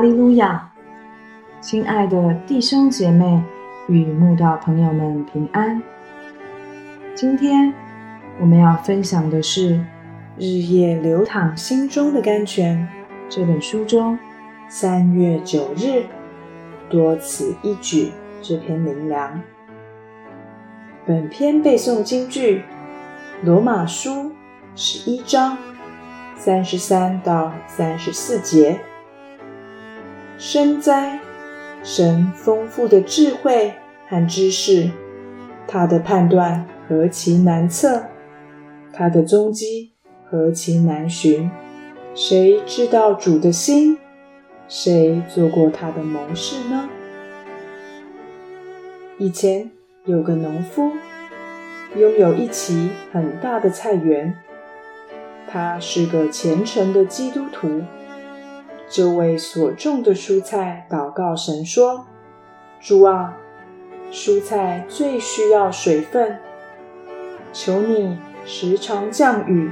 [0.00, 0.72] 哈利路亚！
[1.60, 3.38] 亲爱的弟兄姐妹
[3.86, 5.82] 与慕道朋友们平安。
[7.14, 7.70] 今天
[8.40, 9.74] 我们要分享的是
[10.38, 12.88] 《日夜流淌心中的甘泉》
[13.28, 14.18] 这本书中
[14.70, 16.06] 三月九日
[16.88, 19.38] 多此一举这篇灵粮。
[21.04, 22.60] 本篇背诵京剧
[23.42, 24.10] 《罗马书》
[24.74, 25.58] 十一章
[26.36, 28.80] 三十三到三十四节。
[30.42, 31.20] 深哉，
[31.82, 33.74] 神丰富的智慧
[34.08, 34.90] 和知识，
[35.68, 38.04] 他的判断何其难测，
[38.90, 39.92] 他的踪迹
[40.24, 41.50] 何其难寻。
[42.14, 43.98] 谁知道主的心？
[44.66, 46.88] 谁做过他的谋士呢？
[49.18, 49.70] 以前
[50.06, 50.92] 有个农夫，
[51.94, 54.34] 拥有一畦很大的菜园，
[55.46, 57.82] 他是个虔诚的基督徒。
[58.90, 62.06] 就为所种的蔬菜祷告神说
[62.82, 63.36] ：“主啊，
[64.10, 66.40] 蔬菜最需要水分，
[67.52, 69.70] 求你时常降雨，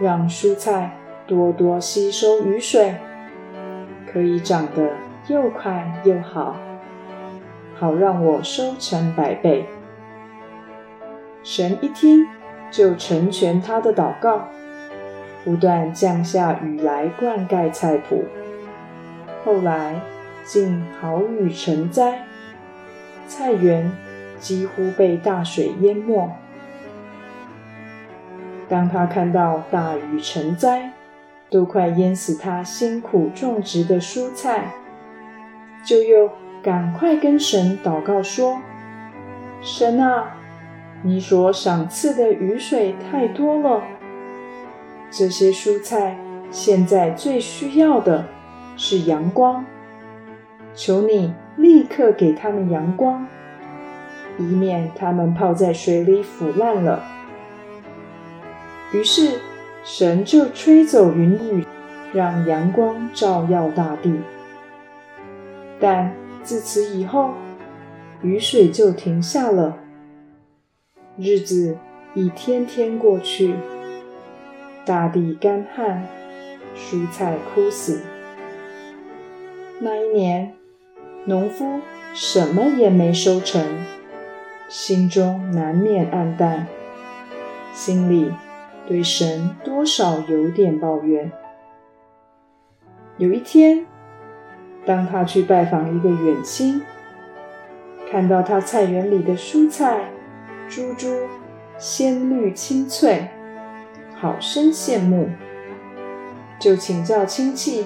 [0.00, 0.96] 让蔬菜
[1.26, 2.94] 多多吸收雨水，
[4.10, 4.90] 可以长得
[5.28, 6.56] 又快又好，
[7.74, 9.66] 好让我收成百倍。”
[11.44, 12.26] 神一听，
[12.70, 14.48] 就成全他的祷告，
[15.44, 18.24] 不断降下雨来灌溉菜圃。
[19.46, 20.00] 后来
[20.44, 22.24] 竟好雨成灾，
[23.28, 23.92] 菜园
[24.40, 26.28] 几乎被大水淹没。
[28.68, 30.90] 当他看到大雨成灾，
[31.48, 34.74] 都快淹死他辛苦种植的蔬菜，
[35.84, 36.28] 就又
[36.60, 38.60] 赶快跟神祷告说
[39.62, 40.38] ：“神啊，
[41.02, 43.80] 你所赏赐的雨水太多了，
[45.08, 46.18] 这些蔬菜
[46.50, 48.24] 现在最需要的。”
[48.76, 49.64] 是阳光，
[50.74, 53.26] 求你立刻给他们阳光，
[54.38, 57.02] 以免他们泡在水里腐烂了。
[58.92, 59.40] 于是
[59.82, 61.66] 神就吹走云雨，
[62.12, 64.14] 让阳光照耀大地。
[65.80, 67.30] 但自此以后，
[68.22, 69.78] 雨水就停下了，
[71.16, 71.76] 日子
[72.14, 73.54] 一天天过去，
[74.84, 76.06] 大地干旱，
[76.76, 78.00] 蔬菜枯死。
[79.78, 80.54] 那一年，
[81.26, 81.80] 农夫
[82.14, 83.62] 什么也没收成，
[84.68, 86.66] 心中难免暗淡，
[87.74, 88.32] 心里
[88.86, 91.30] 对神多少有点抱怨。
[93.18, 93.84] 有一天，
[94.86, 96.80] 当他去拜访一个远亲，
[98.10, 100.08] 看到他菜园里的蔬菜
[100.70, 101.08] 株株
[101.76, 103.28] 鲜绿青翠，
[104.14, 105.28] 好生羡慕，
[106.58, 107.84] 就请教亲戚。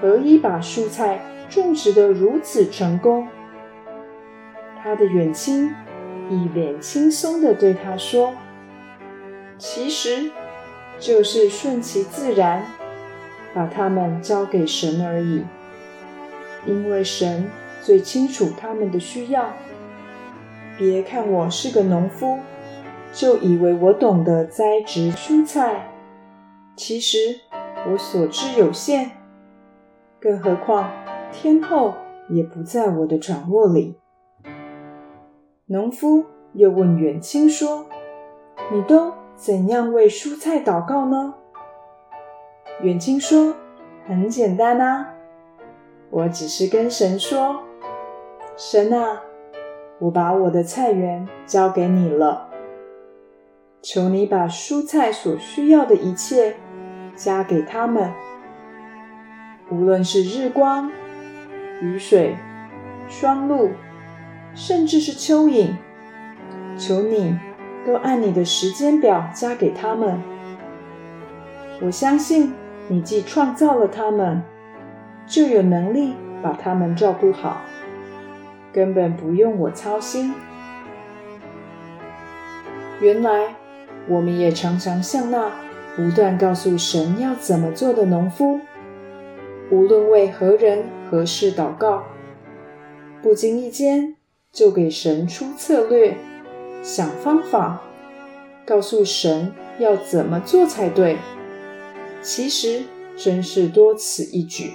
[0.00, 3.26] 何以把蔬菜种植得如此成功？
[4.82, 5.74] 他的远亲
[6.30, 8.34] 一脸轻松地对他说
[9.58, 10.30] ：“其实
[11.00, 12.64] 就是顺其自然，
[13.54, 15.44] 把它们交给神而已。
[16.66, 17.50] 因为神
[17.82, 19.52] 最清楚他们的需要。
[20.76, 22.38] 别看我是个农夫，
[23.12, 25.88] 就以为我懂得栽植蔬菜。
[26.76, 27.40] 其实
[27.90, 29.10] 我所知有限。”
[30.26, 30.90] 更何况，
[31.30, 31.94] 天后
[32.28, 33.96] 也不在我的掌握里。
[35.66, 37.86] 农夫又问远亲说
[38.74, 41.34] ：“你都怎样为蔬菜祷告呢？”
[42.82, 43.54] 远亲说
[44.04, 45.14] ：“很简单啊，
[46.10, 47.62] 我只是跟神说
[48.58, 49.22] ：‘神啊，
[50.00, 52.48] 我把我的菜园交给你了，
[53.80, 56.56] 求你把蔬菜所需要的一切
[57.14, 58.12] 加给他们。’”
[59.68, 60.92] 无论是日光、
[61.82, 62.36] 雨水、
[63.08, 63.70] 霜露，
[64.54, 65.74] 甚至是蚯蚓，
[66.78, 67.36] 求你
[67.84, 70.20] 都按你的时间表加给他们。
[71.82, 72.54] 我相信
[72.86, 74.40] 你既创造了他们，
[75.26, 77.62] 就有能力把他们照顾好，
[78.72, 80.32] 根本不用我操心。
[83.00, 83.56] 原来
[84.06, 85.50] 我们也常常像那
[85.96, 88.60] 不断告诉神要怎么做的农夫。
[89.70, 92.04] 无论为何人何事祷告，
[93.20, 94.16] 不经意间
[94.52, 96.16] 就给神出策略、
[96.82, 97.82] 想方法，
[98.64, 101.16] 告诉神要怎么做才对。
[102.22, 102.84] 其实
[103.16, 104.74] 真是多此一举。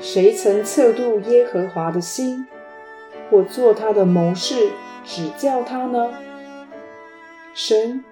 [0.00, 2.46] 谁曾测度耶和华的心，
[3.30, 4.70] 或做他的谋士
[5.04, 6.10] 指教他呢？
[7.52, 8.02] 神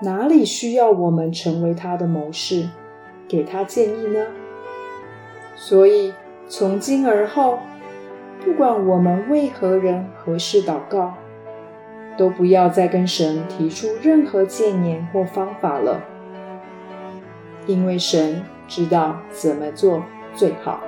[0.00, 2.66] 哪里需要我们成为他的谋士，
[3.28, 4.24] 给他建议呢？
[5.56, 6.12] 所以
[6.48, 7.60] 从今而后，
[8.44, 11.14] 不管我们为何人何事祷告，
[12.16, 16.02] 都不要再跟神提出任何建言或方法了，
[17.66, 20.02] 因为神知道怎么做
[20.34, 20.80] 最好。